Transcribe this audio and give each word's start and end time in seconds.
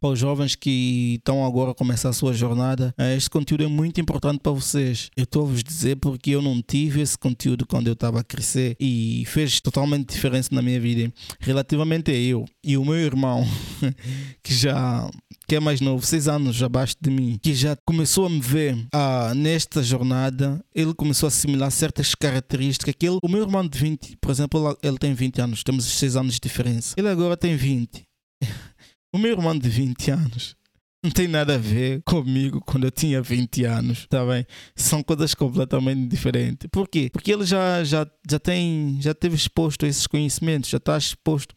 para 0.00 0.10
os 0.10 0.18
jovens 0.18 0.54
que 0.54 1.14
estão 1.16 1.44
agora 1.44 1.70
a 1.70 1.74
começar 1.74 2.10
a 2.10 2.12
sua 2.12 2.32
jornada, 2.32 2.94
eh, 2.98 3.16
este 3.16 3.30
conteúdo 3.30 3.64
é 3.64 3.66
muito 3.66 4.00
importante 4.00 4.40
para 4.40 4.52
vocês. 4.52 5.10
Eu 5.16 5.24
estou 5.24 5.44
a 5.44 5.48
vos 5.48 5.62
dizer 5.62 5.96
porque 5.96 6.30
eu 6.30 6.42
não 6.42 6.62
tive 6.62 7.00
esse 7.00 7.16
conteúdo 7.16 7.66
quando 7.66 7.86
eu 7.86 7.94
estava 7.94 8.20
a 8.20 8.24
crescer 8.24 8.76
e 8.78 9.24
fez 9.26 9.60
totalmente 9.60 10.14
diferença 10.14 10.50
na 10.52 10.62
minha 10.62 10.80
vida. 10.80 11.12
Relativamente 11.40 12.10
a 12.10 12.14
eu 12.14 12.44
e 12.64 12.76
o 12.76 12.84
meu 12.84 12.96
irmão, 12.96 13.46
que 14.42 14.54
já 14.54 15.08
que 15.48 15.54
é 15.54 15.60
mais 15.60 15.80
novo, 15.80 16.04
seis 16.04 16.26
anos 16.26 16.60
abaixo 16.60 16.96
de 17.00 17.08
mim, 17.08 17.38
que 17.40 17.54
já 17.54 17.76
começou 17.86 18.26
a 18.26 18.30
me 18.30 18.40
ver 18.40 18.76
ah, 18.92 19.32
nesta 19.34 19.80
jornada, 19.82 20.60
ele 20.74 20.92
começou 20.92 21.26
a 21.26 21.28
assimilar 21.28 21.70
certas 21.70 22.14
características 22.14 22.94
que 22.98 23.06
ele, 23.06 23.18
o 23.22 23.28
meu 23.28 23.42
irmão 23.42 23.66
de 23.66 23.78
20, 23.78 24.16
por 24.20 24.30
exemplo, 24.30 24.76
ele 24.82 24.98
tem 24.98 25.14
20 25.14 25.40
anos, 25.40 25.62
temos 25.62 25.84
seis 25.84 26.16
anos 26.16 26.34
de 26.34 26.40
diferença. 26.40 26.94
Ele 26.98 27.08
agora 27.08 27.36
tem 27.36 27.56
20. 27.56 28.05
O 29.16 29.18
meu 29.18 29.32
irmão 29.32 29.58
de 29.58 29.66
20 29.66 30.10
anos 30.10 30.54
não 31.02 31.10
tem 31.10 31.26
nada 31.26 31.54
a 31.54 31.58
ver 31.58 32.02
comigo 32.04 32.60
quando 32.60 32.84
eu 32.84 32.90
tinha 32.90 33.22
20 33.22 33.64
anos, 33.64 34.06
tá 34.10 34.22
bem? 34.26 34.44
São 34.74 35.02
coisas 35.02 35.34
completamente 35.34 36.06
diferentes. 36.06 36.68
Por 36.70 36.86
quê? 36.86 37.08
Porque 37.10 37.32
ele 37.32 37.46
já, 37.46 37.82
já, 37.82 38.06
já 38.30 38.38
tem, 38.38 38.98
já 39.00 39.14
teve 39.14 39.34
exposto 39.34 39.86
a 39.86 39.88
esses 39.88 40.06
conhecimentos, 40.06 40.68
já 40.68 40.76
está 40.76 40.98
exposto. 40.98 41.54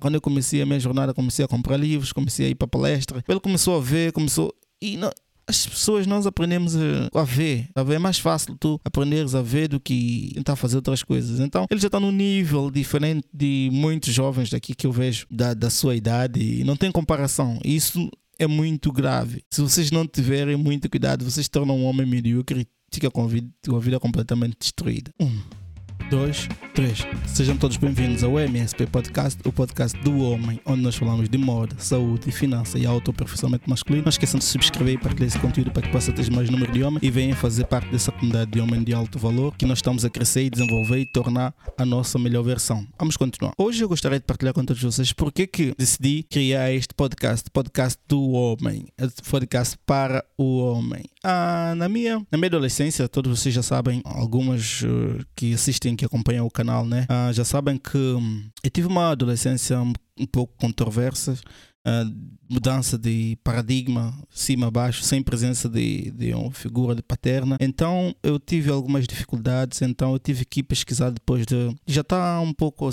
Quando 0.00 0.16
eu 0.16 0.20
comecei 0.20 0.60
a 0.60 0.66
minha 0.66 0.80
jornada, 0.80 1.14
comecei 1.14 1.44
a 1.44 1.48
comprar 1.48 1.76
livros, 1.76 2.12
comecei 2.12 2.46
a 2.46 2.48
ir 2.48 2.56
para 2.56 2.66
palestra. 2.66 3.22
Ele 3.28 3.38
começou 3.38 3.76
a 3.76 3.80
ver, 3.80 4.10
começou. 4.10 4.52
E 4.82 4.96
não, 4.96 5.12
as 5.48 5.66
pessoas 5.66 6.06
nós 6.06 6.26
aprendemos 6.26 6.76
a, 6.76 7.24
ver. 7.24 7.68
A 7.74 7.82
ver 7.82 7.94
é 7.94 7.98
mais 7.98 8.18
fácil 8.18 8.54
tu 8.60 8.78
aprenderes 8.84 9.34
a 9.34 9.40
ver 9.40 9.68
do 9.68 9.80
que 9.80 10.32
tentar 10.34 10.56
fazer 10.56 10.76
outras 10.76 11.02
coisas. 11.02 11.40
Então 11.40 11.66
ele 11.70 11.80
já 11.80 11.86
está 11.88 11.98
num 11.98 12.12
nível 12.12 12.70
diferente 12.70 13.26
de 13.32 13.70
muitos 13.72 14.12
jovens 14.12 14.50
daqui 14.50 14.74
que 14.74 14.86
eu 14.86 14.92
vejo 14.92 15.26
da, 15.30 15.54
da 15.54 15.70
sua 15.70 15.96
idade 15.96 16.40
e 16.40 16.64
não 16.64 16.76
tem 16.76 16.92
comparação. 16.92 17.58
Isso 17.64 18.10
é 18.38 18.46
muito 18.46 18.92
grave. 18.92 19.42
Se 19.50 19.62
vocês 19.62 19.90
não 19.90 20.06
tiverem 20.06 20.56
muito 20.56 20.88
cuidado, 20.88 21.24
vocês 21.24 21.48
tornam 21.48 21.78
um 21.78 21.84
homem 21.84 22.06
medíocre 22.06 22.60
e 22.60 22.66
fica 22.94 23.10
com 23.10 23.24
a 23.24 23.26
vida, 23.26 23.48
com 23.66 23.76
a 23.76 23.80
vida 23.80 23.98
completamente 23.98 24.56
destruída. 24.60 25.12
Um 25.18 25.40
dois, 26.10 26.48
três. 26.74 27.06
Sejam 27.26 27.56
todos 27.56 27.76
bem-vindos 27.76 28.24
ao 28.24 28.38
MSP 28.38 28.86
Podcast, 28.86 29.38
o 29.44 29.52
podcast 29.52 29.98
do 30.00 30.20
homem, 30.20 30.58
onde 30.64 30.80
nós 30.80 30.96
falamos 30.96 31.28
de 31.28 31.36
moda, 31.36 31.76
saúde, 31.78 32.32
finança 32.32 32.78
e 32.78 32.86
autoaperfeiçoamento 32.86 33.68
masculino. 33.68 34.04
Não 34.04 34.10
esqueçam 34.10 34.38
de 34.38 34.44
subscrever 34.46 34.94
e 34.94 34.98
partilhar 34.98 35.28
esse 35.28 35.38
conteúdo 35.38 35.70
para 35.70 35.82
que 35.82 35.90
possa 35.90 36.10
ter 36.10 36.30
mais 36.30 36.48
número 36.48 36.72
de 36.72 36.82
homens 36.82 37.02
e 37.02 37.10
venham 37.10 37.36
fazer 37.36 37.64
parte 37.66 37.90
dessa 37.90 38.10
comunidade 38.10 38.50
de 38.50 38.60
homem 38.60 38.82
de 38.82 38.94
alto 38.94 39.18
valor 39.18 39.54
que 39.56 39.66
nós 39.66 39.78
estamos 39.78 40.04
a 40.04 40.10
crescer 40.10 40.44
e 40.44 40.50
desenvolver 40.50 40.98
e 40.98 41.06
tornar 41.12 41.54
a 41.76 41.84
nossa 41.84 42.18
melhor 42.18 42.42
versão. 42.42 42.86
Vamos 42.98 43.16
continuar. 43.16 43.52
Hoje 43.58 43.84
eu 43.84 43.88
gostaria 43.88 44.18
de 44.18 44.24
partilhar 44.24 44.54
com 44.54 44.64
todos 44.64 44.82
vocês 44.82 45.12
porque 45.12 45.46
que 45.46 45.74
decidi 45.76 46.24
criar 46.30 46.72
este 46.72 46.94
podcast, 46.94 47.50
podcast 47.50 48.00
do 48.08 48.30
homem, 48.30 48.86
podcast 49.28 49.76
para 49.84 50.24
o 50.38 50.58
homem. 50.58 51.04
Ah, 51.22 51.74
na 51.76 51.88
minha, 51.88 52.24
na 52.30 52.38
minha 52.38 52.46
adolescência, 52.46 53.08
todos 53.08 53.38
vocês 53.38 53.54
já 53.54 53.62
sabem, 53.62 54.00
algumas 54.04 54.82
uh, 54.82 55.24
que 55.34 55.52
assistem 55.52 55.96
que 55.98 56.04
acompanham 56.04 56.46
o 56.46 56.50
canal, 56.50 56.86
né? 56.86 57.06
Uh, 57.10 57.32
já 57.32 57.44
sabem 57.44 57.76
que 57.76 57.98
um, 57.98 58.48
eu 58.62 58.70
tive 58.70 58.86
uma 58.86 59.10
adolescência 59.10 59.78
um, 59.80 60.26
pouco 60.26 60.54
controversa. 60.56 61.38
Uh, 61.86 62.38
mudança 62.50 62.98
de 62.98 63.38
paradigma 63.42 64.12
cima 64.28 64.70
baixo 64.70 65.02
sem 65.04 65.22
presença 65.22 65.68
de, 65.68 66.10
de 66.10 66.34
uma 66.34 66.50
figura 66.50 66.94
de 66.94 67.02
paterna 67.02 67.56
então 67.60 68.14
eu 68.22 68.38
tive 68.38 68.70
algumas 68.70 69.06
dificuldades 69.06 69.80
então 69.80 70.12
eu 70.12 70.18
tive 70.18 70.44
que 70.44 70.62
pesquisar 70.62 71.10
depois 71.10 71.46
de 71.46 71.74
já 71.86 72.00
está 72.00 72.40
um 72.40 72.52
pouco 72.52 72.90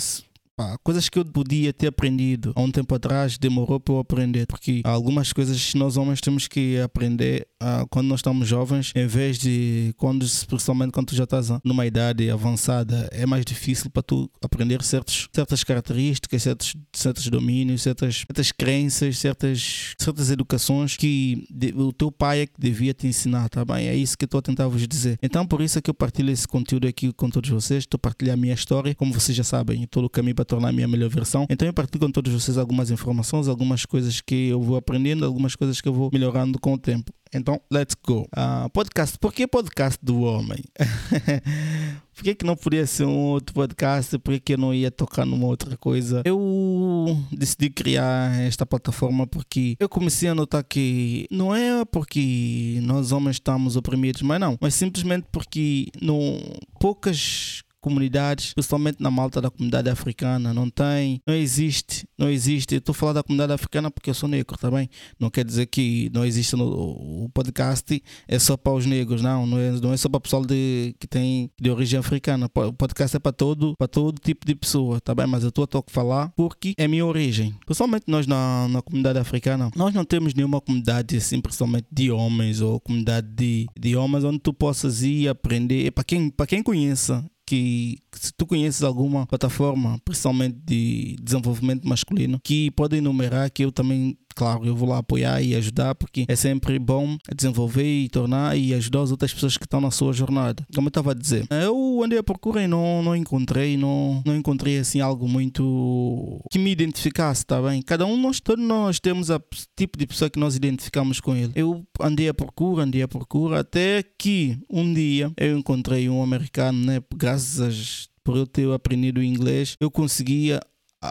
Pá, 0.57 0.77
coisas 0.81 1.09
que 1.09 1.19
eu 1.19 1.25
podia 1.25 1.73
ter 1.73 1.87
aprendido 1.87 2.53
há 2.55 2.61
um 2.61 2.71
tempo 2.71 2.95
atrás 2.95 3.37
demorou 3.37 3.77
para 3.77 3.93
eu 3.93 3.99
aprender, 3.99 4.47
porque 4.47 4.81
algumas 4.85 5.33
coisas 5.33 5.73
nós 5.73 5.97
homens 5.97 6.21
temos 6.21 6.47
que 6.47 6.79
aprender 6.79 7.45
uh, 7.65 7.87
quando 7.89 8.07
nós 8.07 8.19
estamos 8.19 8.47
jovens, 8.47 8.91
em 8.95 9.07
vez 9.07 9.37
de 9.37 9.93
quando, 9.97 10.25
principalmente 10.47 10.91
quando 10.91 11.07
tu 11.07 11.15
já 11.15 11.23
estás 11.23 11.49
numa 11.63 11.85
idade 11.85 12.29
avançada, 12.29 13.09
é 13.11 13.25
mais 13.25 13.43
difícil 13.43 13.89
para 13.89 14.03
tu 14.03 14.29
aprender 14.43 14.83
certos, 14.83 15.27
certas 15.33 15.63
características, 15.63 16.43
certos, 16.43 16.75
certos 16.93 17.27
domínios, 17.27 17.81
certas, 17.81 18.23
certas 18.27 18.51
crenças, 18.51 19.17
certas, 19.17 19.95
certas 19.97 20.29
educações 20.29 20.95
que 20.95 21.47
o 21.75 21.91
teu 21.91 22.11
pai 22.11 22.41
é 22.41 22.45
que 22.45 22.59
devia 22.59 22.93
te 22.93 23.07
ensinar, 23.07 23.49
tá 23.49 23.65
bem? 23.65 23.87
É 23.87 23.95
isso 23.95 24.17
que 24.17 24.25
eu 24.25 24.27
estou 24.27 24.39
a 24.39 24.41
tentar 24.41 24.67
vos 24.67 24.87
dizer. 24.87 25.17
Então, 25.21 25.45
por 25.45 25.61
isso 25.61 25.79
é 25.79 25.81
que 25.81 25.89
eu 25.89 25.93
partilho 25.93 26.31
esse 26.31 26.47
conteúdo 26.47 26.87
aqui 26.87 27.11
com 27.13 27.29
todos 27.29 27.49
vocês, 27.49 27.83
estou 27.83 27.97
a 27.97 27.99
partilhar 27.99 28.35
a 28.35 28.37
minha 28.37 28.53
história, 28.53 28.93
como 28.93 29.13
vocês 29.13 29.35
já 29.35 29.43
sabem, 29.43 29.83
estou 29.83 30.03
no 30.03 30.09
caminho 30.09 30.35
para 30.35 30.45
tornar 30.45 30.69
a 30.69 30.71
minha 30.71 30.87
melhor 30.87 31.09
versão. 31.09 31.45
Então 31.49 31.67
eu 31.67 31.73
partilho 31.73 32.05
com 32.05 32.11
todos 32.11 32.31
vocês 32.31 32.57
algumas 32.57 32.91
informações, 32.91 33.47
algumas 33.47 33.85
coisas 33.85 34.21
que 34.21 34.47
eu 34.49 34.61
vou 34.61 34.77
aprendendo, 34.77 35.25
algumas 35.25 35.55
coisas 35.55 35.81
que 35.81 35.87
eu 35.87 35.93
vou 35.93 36.09
melhorando 36.11 36.59
com 36.59 36.73
o 36.73 36.77
tempo. 36.77 37.11
Então, 37.33 37.61
let's 37.71 37.95
go. 38.05 38.27
Uh, 38.35 38.69
podcast. 38.71 39.17
Por 39.19 39.33
que 39.33 39.47
podcast 39.47 39.99
do 40.01 40.21
homem? 40.21 40.63
Por 42.15 42.23
que, 42.23 42.33
que 42.33 42.45
não 42.45 42.55
podia 42.55 42.87
ser 42.87 43.03
um 43.03 43.17
outro 43.17 43.53
podcast? 43.53 44.17
Por 44.19 44.33
que, 44.35 44.39
que 44.39 44.53
eu 44.53 44.57
não 44.57 44.73
ia 44.73 44.89
tocar 44.89 45.25
numa 45.25 45.47
outra 45.47 45.75
coisa? 45.75 46.21
Eu 46.23 47.17
decidi 47.29 47.69
criar 47.69 48.39
esta 48.39 48.65
plataforma 48.65 49.27
porque 49.27 49.75
eu 49.77 49.89
comecei 49.89 50.29
a 50.29 50.33
notar 50.33 50.63
que 50.63 51.27
não 51.29 51.53
é 51.53 51.83
porque 51.83 52.79
nós 52.83 53.11
homens 53.11 53.35
estamos 53.35 53.75
oprimidos, 53.75 54.21
mas 54.21 54.39
não, 54.39 54.57
mas 54.61 54.73
simplesmente 54.75 55.27
porque 55.29 55.87
não, 56.01 56.39
poucas 56.79 57.64
comunidades, 57.85 58.51
principalmente 58.51 58.97
na 58.99 59.11
malta 59.11 59.39
da 59.39 59.51
comunidade 59.51 59.87
africana, 59.91 60.51
não 60.51 60.71
tem, 60.71 61.21
não 61.27 61.35
existe, 61.35 62.07
não 62.17 62.27
existe. 62.27 62.73
Estou 62.73 62.95
falar 62.95 63.13
da 63.13 63.21
comunidade 63.21 63.53
africana 63.53 63.91
porque 63.91 64.09
eu 64.09 64.13
sou 64.15 64.27
negro 64.27 64.57
também. 64.57 64.87
Tá 64.87 64.93
não 65.19 65.29
quer 65.29 65.45
dizer 65.45 65.67
que 65.67 66.09
não 66.11 66.25
existe 66.25 66.55
no, 66.55 66.65
o 66.65 67.29
podcast 67.31 68.01
é 68.27 68.39
só 68.39 68.57
para 68.57 68.73
os 68.73 68.87
negros, 68.87 69.21
não, 69.21 69.45
não 69.45 69.59
é, 69.59 69.71
não 69.73 69.93
é 69.93 69.97
só 69.97 70.09
para 70.09 70.17
o 70.17 70.21
pessoal 70.21 70.43
de, 70.43 70.95
que 70.99 71.05
tem 71.05 71.51
de 71.61 71.69
origem 71.69 71.99
africana. 71.99 72.49
O 72.55 72.73
podcast 72.73 73.15
é 73.15 73.19
para 73.19 73.31
todo, 73.31 73.75
para 73.77 73.87
todo 73.87 74.19
tipo 74.19 74.47
de 74.47 74.55
pessoa, 74.55 74.99
tá 74.99 75.13
bem? 75.13 75.27
Mas 75.27 75.43
eu 75.43 75.49
estou 75.49 75.63
a 75.71 75.91
falar 75.91 76.33
porque 76.35 76.73
é 76.79 76.87
minha 76.87 77.05
origem. 77.05 77.53
Principalmente 77.67 78.05
nós 78.07 78.25
na, 78.25 78.67
na 78.67 78.81
comunidade 78.81 79.19
africana, 79.19 79.69
nós 79.75 79.93
não 79.93 80.03
temos 80.03 80.33
nenhuma 80.33 80.59
comunidade 80.59 81.17
assim, 81.17 81.39
principalmente 81.39 81.85
de 81.91 82.09
homens 82.09 82.61
ou 82.61 82.79
comunidade 82.79 83.27
de, 83.27 83.67
de 83.79 83.95
homens 83.95 84.23
onde 84.23 84.39
tu 84.39 84.51
possas 84.51 85.03
ir 85.03 85.27
aprender. 85.27 85.91
Para 85.91 86.03
quem, 86.03 86.31
para 86.31 86.47
quem 86.47 86.63
conheça 86.63 87.23
que 87.45 87.99
se 88.11 88.31
tu 88.33 88.45
conheces 88.47 88.83
alguma 88.83 89.25
plataforma, 89.25 89.99
principalmente 90.03 90.57
de 90.65 91.15
desenvolvimento 91.21 91.87
masculino, 91.87 92.39
que 92.43 92.71
pode 92.71 92.97
enumerar 92.97 93.51
que 93.51 93.63
eu 93.63 93.71
também 93.71 94.17
claro, 94.35 94.65
eu 94.65 94.75
vou 94.75 94.89
lá 94.89 94.99
apoiar 94.99 95.41
e 95.41 95.55
ajudar 95.55 95.95
porque 95.95 96.25
é 96.27 96.35
sempre 96.35 96.77
bom 96.77 97.17
desenvolver 97.33 97.85
e 97.85 98.09
tornar 98.09 98.57
e 98.57 98.73
ajudar 98.73 99.01
as 99.01 99.11
outras 99.11 99.33
pessoas 99.33 99.57
que 99.57 99.65
estão 99.65 99.81
na 99.81 99.91
sua 99.91 100.13
jornada. 100.13 100.65
Como 100.73 100.87
eu 100.87 100.89
estava 100.89 101.11
a 101.11 101.13
dizer, 101.13 101.47
eu 101.49 102.01
andei 102.03 102.19
a 102.19 102.23
procura 102.23 102.61
e 102.61 102.67
não, 102.67 103.01
não 103.01 103.15
encontrei, 103.15 103.77
não, 103.77 104.21
não 104.25 104.35
encontrei 104.35 104.77
assim 104.77 104.99
algo 104.99 105.27
muito 105.27 106.41
que 106.51 106.59
me 106.59 106.71
identificasse, 106.71 107.45
tá 107.45 107.61
bem? 107.61 107.81
Cada 107.81 108.05
um, 108.05 108.17
nós, 108.17 108.39
todos 108.39 108.63
nós 108.63 108.99
temos 108.99 109.29
o 109.29 109.41
tipo 109.75 109.97
de 109.97 110.05
pessoa 110.05 110.29
que 110.29 110.39
nós 110.39 110.55
identificamos 110.55 111.19
com 111.19 111.35
ele. 111.35 111.51
Eu 111.55 111.85
andei 112.01 112.27
a 112.27 112.33
procura, 112.33 112.83
andei 112.83 113.01
a 113.01 113.07
procura, 113.07 113.59
até 113.61 114.03
que 114.17 114.57
um 114.69 114.93
dia 114.93 115.31
eu 115.37 115.57
encontrei 115.57 116.09
um 116.09 116.21
americano, 116.21 116.85
né? 116.85 116.99
Graças 117.15 118.09
por 118.23 118.35
eu 118.35 118.47
ter 118.47 118.69
aprendido 118.71 119.21
inglês, 119.21 119.77
eu 119.79 119.91
conseguia 119.91 120.59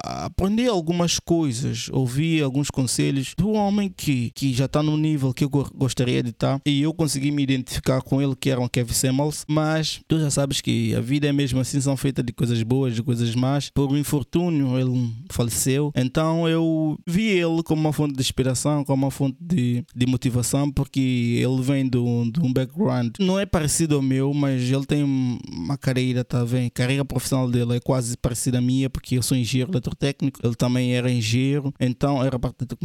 aprendi 0.02 0.66
algumas 0.66 1.18
coisas, 1.18 1.88
ouvi 1.92 2.40
alguns 2.40 2.70
conselhos 2.70 3.34
do 3.36 3.50
homem 3.50 3.92
que, 3.94 4.30
que 4.34 4.52
já 4.52 4.66
está 4.66 4.82
no 4.82 4.96
nível 4.96 5.32
que 5.32 5.44
eu 5.44 5.48
gostaria 5.48 6.22
de 6.22 6.30
estar 6.30 6.60
e 6.64 6.82
eu 6.82 6.92
consegui 6.92 7.30
me 7.30 7.42
identificar 7.42 8.00
com 8.02 8.20
ele, 8.20 8.34
que 8.36 8.50
era 8.50 8.60
um 8.60 8.68
Kevin 8.68 8.92
Samuels. 8.92 9.44
Mas 9.48 10.00
tu 10.08 10.18
já 10.18 10.30
sabes 10.30 10.60
que 10.60 10.94
a 10.94 11.00
vida 11.00 11.26
é 11.26 11.32
mesmo 11.32 11.60
assim, 11.60 11.80
são 11.80 11.96
feitas 11.96 12.24
de 12.24 12.32
coisas 12.32 12.62
boas, 12.62 12.94
de 12.94 13.02
coisas 13.02 13.34
más. 13.34 13.70
Por 13.70 13.90
um 13.92 13.96
infortúnio, 13.96 14.78
ele 14.78 15.12
faleceu. 15.30 15.92
Então 15.94 16.48
eu 16.48 16.98
vi 17.06 17.28
ele 17.28 17.62
como 17.62 17.80
uma 17.80 17.92
fonte 17.92 18.14
de 18.14 18.20
inspiração, 18.20 18.84
como 18.84 19.04
uma 19.04 19.10
fonte 19.10 19.36
de, 19.40 19.84
de 19.94 20.06
motivação, 20.06 20.70
porque 20.70 21.40
ele 21.40 21.62
vem 21.62 21.88
de 21.88 21.98
um, 21.98 22.30
de 22.30 22.40
um 22.40 22.52
background, 22.52 23.14
não 23.20 23.38
é 23.38 23.46
parecido 23.46 23.96
ao 23.96 24.02
meu, 24.02 24.32
mas 24.32 24.62
ele 24.62 24.84
tem 24.86 25.04
uma 25.04 25.76
carreira, 25.76 26.24
tá 26.24 26.44
vendo? 26.44 26.66
A 26.66 26.70
carreira 26.70 27.04
profissional 27.04 27.50
dele 27.50 27.76
é 27.76 27.80
quase 27.80 28.16
parecida 28.16 28.58
à 28.58 28.60
minha, 28.60 28.88
porque 28.88 29.16
eu 29.16 29.22
sou 29.22 29.36
engenheiro 29.36 29.70
eletrotécnico, 29.84 30.40
ele 30.42 30.54
também 30.54 30.94
era 30.94 31.10
engenheiro, 31.10 31.72
então 31.78 32.24
era 32.24 32.38
parte 32.38 32.64
da 32.64 32.76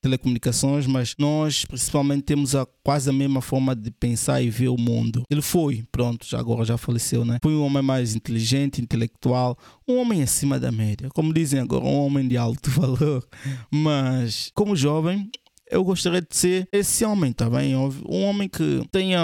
telecomunicações, 0.00 0.86
mas 0.86 1.14
nós 1.18 1.64
principalmente 1.66 2.22
temos 2.22 2.54
a, 2.54 2.66
quase 2.82 3.10
a 3.10 3.12
mesma 3.12 3.42
forma 3.42 3.76
de 3.76 3.90
pensar 3.90 4.40
e 4.40 4.48
ver 4.48 4.68
o 4.68 4.76
mundo. 4.78 5.22
Ele 5.30 5.42
foi, 5.42 5.84
pronto, 5.92 6.26
já 6.26 6.38
agora 6.38 6.64
já 6.64 6.78
faleceu, 6.78 7.24
né? 7.24 7.38
Foi 7.42 7.52
um 7.52 7.62
homem 7.62 7.82
mais 7.82 8.14
inteligente, 8.14 8.80
intelectual, 8.80 9.58
um 9.86 9.98
homem 9.98 10.22
acima 10.22 10.58
da 10.58 10.72
média, 10.72 11.08
como 11.10 11.34
dizem 11.34 11.60
agora, 11.60 11.84
um 11.84 11.98
homem 11.98 12.26
de 12.26 12.36
alto 12.36 12.70
valor. 12.72 13.26
Mas 13.70 14.50
como 14.54 14.74
jovem, 14.74 15.30
eu 15.70 15.84
gostaria 15.84 16.20
de 16.20 16.36
ser 16.36 16.68
esse 16.72 17.04
homem, 17.04 17.32
tá 17.32 17.48
bem? 17.48 17.76
Um 17.76 18.24
homem 18.24 18.48
que 18.48 18.82
tenha, 18.90 19.20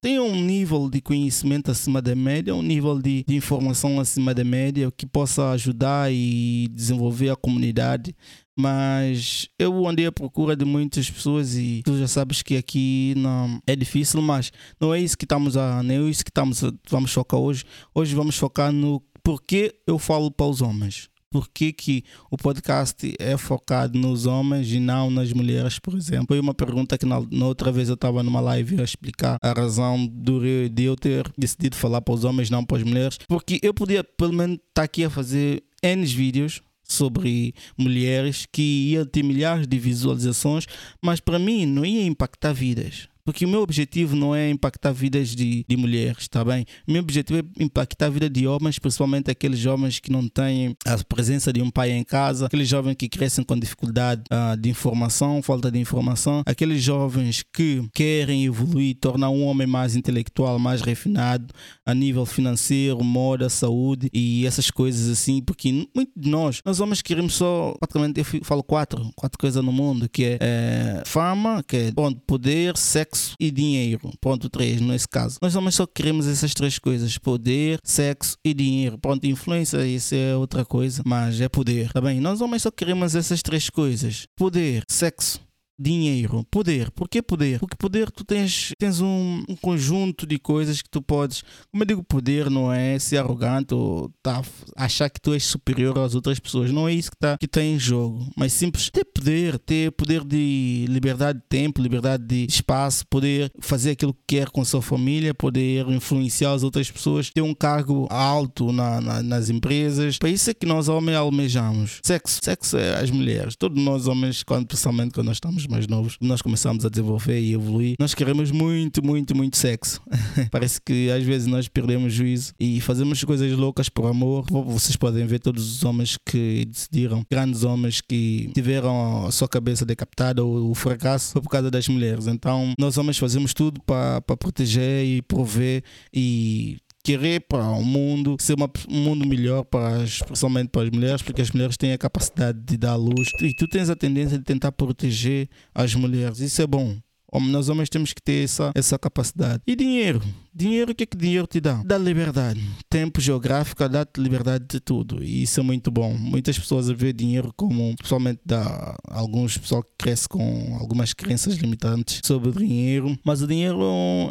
tenha 0.00 0.22
um 0.22 0.42
nível 0.42 0.88
de 0.88 1.00
conhecimento 1.00 1.70
acima 1.70 2.00
da 2.00 2.14
média, 2.14 2.54
um 2.54 2.62
nível 2.62 2.98
de, 2.98 3.24
de 3.26 3.36
informação 3.36 4.00
acima 4.00 4.34
da 4.34 4.42
média, 4.42 4.90
que 4.90 5.06
possa 5.06 5.50
ajudar 5.50 6.10
e 6.12 6.68
desenvolver 6.72 7.30
a 7.30 7.36
comunidade 7.36 8.14
Mas 8.56 9.48
eu 9.58 9.86
andei 9.86 10.06
à 10.06 10.12
procura 10.12 10.56
de 10.56 10.64
muitas 10.64 11.10
pessoas 11.10 11.54
e 11.54 11.82
tu 11.84 11.98
já 11.98 12.08
sabes 12.08 12.42
que 12.42 12.56
aqui 12.56 13.14
não 13.16 13.60
é 13.66 13.76
difícil, 13.76 14.22
mas 14.22 14.50
não 14.80 14.94
é 14.94 15.00
isso 15.00 15.16
que 15.16 15.24
estamos 15.24 15.56
a, 15.56 15.82
nem 15.82 15.98
é 15.98 16.10
isso 16.10 16.24
que 16.24 16.30
estamos 16.30 16.64
a, 16.64 16.72
vamos 16.88 17.12
focar 17.12 17.38
hoje. 17.38 17.64
Hoje 17.94 18.14
vamos 18.14 18.36
focar 18.36 18.72
no 18.72 19.02
porquê 19.22 19.74
eu 19.86 19.98
falo 19.98 20.30
para 20.30 20.46
os 20.46 20.62
homens 20.62 21.10
por 21.30 21.48
que, 21.48 21.72
que 21.72 22.04
o 22.30 22.36
podcast 22.36 23.14
é 23.18 23.36
focado 23.36 23.98
nos 23.98 24.26
homens 24.26 24.70
e 24.72 24.80
não 24.80 25.10
nas 25.10 25.32
mulheres, 25.32 25.78
por 25.78 25.94
exemplo? 25.94 26.26
Foi 26.28 26.40
uma 26.40 26.54
pergunta 26.54 26.96
que 26.96 27.06
na, 27.06 27.20
na 27.30 27.46
outra 27.46 27.70
vez 27.70 27.88
eu 27.88 27.94
estava 27.94 28.22
numa 28.22 28.40
live 28.40 28.80
a 28.80 28.84
explicar 28.84 29.36
a 29.42 29.52
razão 29.52 30.06
do, 30.06 30.40
de 30.68 30.84
eu 30.84 30.96
ter 30.96 31.30
decidido 31.36 31.76
falar 31.76 32.00
para 32.00 32.14
os 32.14 32.24
homens, 32.24 32.50
não 32.50 32.64
para 32.64 32.78
as 32.78 32.82
mulheres, 32.82 33.18
porque 33.28 33.60
eu 33.62 33.74
podia 33.74 34.02
pelo 34.02 34.32
menos 34.32 34.56
estar 34.56 34.68
tá 34.74 34.82
aqui 34.82 35.04
a 35.04 35.10
fazer 35.10 35.62
N 35.82 36.04
vídeos 36.04 36.62
sobre 36.88 37.54
mulheres 37.76 38.46
que 38.50 38.92
ia 38.92 39.04
ter 39.04 39.22
milhares 39.22 39.66
de 39.66 39.78
visualizações, 39.78 40.66
mas 41.02 41.20
para 41.20 41.38
mim 41.38 41.66
não 41.66 41.84
ia 41.84 42.06
impactar 42.06 42.52
vidas. 42.52 43.08
Porque 43.28 43.44
o 43.44 43.48
meu 43.48 43.60
objetivo 43.60 44.16
não 44.16 44.34
é 44.34 44.48
impactar 44.48 44.90
vidas 44.90 45.36
de, 45.36 45.62
de 45.68 45.76
mulheres, 45.76 46.22
está 46.22 46.42
bem? 46.42 46.64
O 46.88 46.92
meu 46.92 47.02
objetivo 47.02 47.40
é 47.40 47.62
impactar 47.62 48.06
a 48.06 48.08
vida 48.08 48.30
de 48.30 48.46
homens, 48.46 48.78
principalmente 48.78 49.30
aqueles 49.30 49.58
jovens 49.58 50.00
que 50.00 50.10
não 50.10 50.26
têm 50.26 50.74
a 50.86 50.96
presença 51.04 51.52
de 51.52 51.60
um 51.60 51.70
pai 51.70 51.90
em 51.90 52.02
casa, 52.02 52.46
aqueles 52.46 52.66
jovens 52.66 52.94
que 52.94 53.06
crescem 53.06 53.44
com 53.44 53.58
dificuldade 53.58 54.22
uh, 54.32 54.56
de 54.56 54.70
informação, 54.70 55.42
falta 55.42 55.70
de 55.70 55.78
informação, 55.78 56.42
aqueles 56.46 56.82
jovens 56.82 57.44
que 57.52 57.86
querem 57.92 58.46
evoluir, 58.46 58.96
tornar 58.98 59.28
um 59.28 59.44
homem 59.44 59.66
mais 59.66 59.94
intelectual, 59.94 60.58
mais 60.58 60.80
refinado 60.80 61.52
a 61.84 61.92
nível 61.92 62.24
financeiro, 62.24 63.04
moda, 63.04 63.50
saúde 63.50 64.08
e 64.10 64.46
essas 64.46 64.70
coisas 64.70 65.10
assim, 65.10 65.42
porque 65.42 65.86
muitos 65.94 66.14
de 66.16 66.30
nós, 66.30 66.62
nós 66.64 66.80
homens 66.80 67.02
queremos 67.02 67.34
só, 67.34 67.74
praticamente 67.78 68.20
eu 68.20 68.24
falo 68.42 68.62
quatro, 68.62 69.10
quatro 69.14 69.38
coisas 69.38 69.62
no 69.62 69.70
mundo, 69.70 70.08
que 70.08 70.24
é, 70.24 70.38
é 70.40 71.02
fama, 71.04 71.62
que 71.62 71.76
é 71.76 71.90
bom, 71.90 72.10
poder, 72.10 72.74
sexo, 72.78 73.17
sexo 73.18 73.34
e 73.40 73.50
dinheiro. 73.50 74.10
Ponto 74.20 74.48
3, 74.48 74.80
nesse 74.80 75.08
caso. 75.08 75.38
Nós 75.42 75.56
homens 75.56 75.74
só 75.74 75.86
queremos 75.86 76.26
essas 76.26 76.54
três 76.54 76.78
coisas: 76.78 77.18
poder, 77.18 77.78
sexo 77.82 78.36
e 78.44 78.54
dinheiro. 78.54 78.98
Ponto, 78.98 79.26
influência, 79.26 79.84
isso 79.86 80.14
é 80.14 80.36
outra 80.36 80.64
coisa, 80.64 81.02
mas 81.04 81.40
é 81.40 81.48
poder. 81.48 81.92
Tá 81.92 82.00
bem? 82.00 82.20
Nós 82.20 82.40
homens 82.40 82.62
só 82.62 82.70
queremos 82.70 83.14
essas 83.14 83.42
três 83.42 83.68
coisas: 83.68 84.26
poder, 84.36 84.82
sexo 84.88 85.40
dinheiro, 85.78 86.44
poder. 86.50 86.90
Por 86.90 87.08
que 87.08 87.22
poder? 87.22 87.60
Porque 87.60 87.76
poder 87.76 88.10
tu 88.10 88.24
tens, 88.24 88.72
tens 88.78 89.00
um, 89.00 89.44
um, 89.48 89.54
conjunto 89.56 90.26
de 90.26 90.38
coisas 90.38 90.82
que 90.82 90.90
tu 90.90 91.00
podes. 91.00 91.44
Como 91.70 91.82
eu 91.82 91.86
digo, 91.86 92.02
poder 92.02 92.50
não 92.50 92.72
é 92.72 92.98
ser 92.98 93.18
arrogante 93.18 93.74
ou 93.74 94.10
tá, 94.22 94.42
achar 94.76 95.08
que 95.08 95.20
tu 95.20 95.32
és 95.32 95.44
superior 95.44 95.96
às 95.98 96.14
outras 96.14 96.40
pessoas. 96.40 96.72
Não 96.72 96.88
é 96.88 96.94
isso 96.94 97.10
que 97.10 97.16
está 97.16 97.38
que 97.38 97.46
tá 97.46 97.62
em 97.62 97.78
jogo. 97.78 98.26
Mas 98.36 98.52
simples 98.52 98.90
ter 98.90 99.04
poder, 99.04 99.58
ter 99.58 99.92
poder 99.92 100.24
de 100.24 100.86
liberdade 100.88 101.38
de 101.38 101.44
tempo, 101.48 101.80
liberdade 101.80 102.24
de 102.24 102.46
espaço, 102.48 103.06
poder 103.06 103.52
fazer 103.60 103.92
aquilo 103.92 104.12
que 104.12 104.36
quer 104.36 104.50
com 104.50 104.60
a 104.60 104.64
sua 104.64 104.82
família, 104.82 105.32
poder 105.32 105.88
influenciar 105.88 106.52
as 106.52 106.64
outras 106.64 106.90
pessoas, 106.90 107.30
ter 107.30 107.42
um 107.42 107.54
cargo 107.54 108.08
alto 108.10 108.72
na, 108.72 109.00
na, 109.00 109.22
nas 109.22 109.48
empresas. 109.48 110.18
Para 110.18 110.30
isso 110.30 110.50
é 110.50 110.54
que 110.54 110.66
nós 110.66 110.88
homens 110.88 111.16
almejamos. 111.16 112.00
Sexo. 112.02 112.40
Sexo 112.42 112.76
é 112.76 113.00
as 113.00 113.10
mulheres. 113.10 113.54
Todos 113.54 113.80
nós 113.82 114.08
homens, 114.08 114.42
quando, 114.42 114.66
principalmente 114.66 115.12
quando 115.12 115.26
nós 115.26 115.36
estamos 115.36 115.67
mais 115.68 115.86
novos, 115.86 116.16
nós 116.20 116.42
começamos 116.42 116.84
a 116.84 116.88
desenvolver 116.88 117.40
e 117.40 117.52
evoluir, 117.52 117.94
nós 117.98 118.14
queremos 118.14 118.50
muito, 118.50 119.04
muito, 119.04 119.36
muito 119.36 119.56
sexo. 119.56 120.00
Parece 120.50 120.80
que 120.80 121.10
às 121.10 121.22
vezes 121.22 121.46
nós 121.46 121.68
perdemos 121.68 122.12
juízo 122.12 122.52
e 122.58 122.80
fazemos 122.80 123.22
coisas 123.24 123.50
loucas 123.52 123.88
por 123.88 124.06
amor. 124.06 124.46
Vocês 124.50 124.96
podem 124.96 125.26
ver 125.26 125.40
todos 125.40 125.76
os 125.76 125.84
homens 125.84 126.18
que 126.26 126.64
decidiram, 126.66 127.24
grandes 127.30 127.64
homens 127.64 128.00
que 128.00 128.50
tiveram 128.54 129.26
a 129.26 129.30
sua 129.30 129.48
cabeça 129.48 129.84
decapitada 129.84 130.44
ou 130.44 130.70
o 130.70 130.74
fracasso 130.74 131.32
foi 131.32 131.42
por 131.42 131.50
causa 131.50 131.70
das 131.70 131.88
mulheres. 131.88 132.26
Então, 132.26 132.72
nós 132.78 132.96
homens 132.98 133.18
fazemos 133.18 133.54
tudo 133.54 133.80
para 133.82 134.20
proteger 134.20 135.04
e 135.04 135.22
prover 135.22 135.82
e 136.12 136.78
querer 137.08 137.40
para 137.48 137.64
o 137.70 137.82
mundo 137.82 138.36
ser 138.38 138.52
uma, 138.52 138.70
um 138.86 139.00
mundo 139.00 139.26
melhor 139.26 139.64
para 139.64 140.02
as, 140.02 140.20
principalmente 140.20 140.68
para 140.68 140.82
as 140.82 140.90
mulheres, 140.90 141.22
porque 141.22 141.40
as 141.40 141.50
mulheres 141.50 141.78
têm 141.78 141.94
a 141.94 141.98
capacidade 141.98 142.58
de 142.60 142.76
dar 142.76 142.96
luz 142.96 143.30
e 143.40 143.54
tu 143.54 143.66
tens 143.66 143.88
a 143.88 143.96
tendência 143.96 144.36
de 144.36 144.44
tentar 144.44 144.72
proteger 144.72 145.48
as 145.74 145.94
mulheres. 145.94 146.38
Isso 146.40 146.60
é 146.60 146.66
bom. 146.66 146.98
Nós 147.32 147.70
homens 147.70 147.88
temos 147.88 148.12
que 148.12 148.20
ter 148.20 148.44
essa, 148.44 148.72
essa 148.74 148.98
capacidade. 148.98 149.62
E 149.66 149.74
dinheiro? 149.74 150.20
Dinheiro, 150.58 150.90
o 150.90 150.94
que 150.94 151.04
é 151.04 151.06
que 151.06 151.16
dinheiro 151.16 151.46
te 151.46 151.60
dá? 151.60 151.80
Dá 151.84 151.96
liberdade. 151.96 152.60
Tempo 152.90 153.20
geográfico 153.20 153.88
dá-te 153.88 154.20
liberdade 154.20 154.64
de 154.68 154.80
tudo. 154.80 155.22
E 155.22 155.44
isso 155.44 155.60
é 155.60 155.62
muito 155.62 155.88
bom. 155.88 156.12
Muitas 156.12 156.58
pessoas 156.58 156.90
veem 156.90 157.14
dinheiro 157.14 157.54
como, 157.56 157.94
pessoalmente, 157.96 158.40
dá 158.44 158.96
alguns 159.04 159.56
pessoal 159.56 159.84
que 159.84 159.90
cresce 159.96 160.28
com 160.28 160.76
algumas 160.80 161.12
crenças 161.12 161.54
limitantes 161.54 162.20
sobre 162.24 162.48
o 162.48 162.52
dinheiro. 162.52 163.16
Mas 163.24 163.40
o 163.40 163.46
dinheiro 163.46 163.78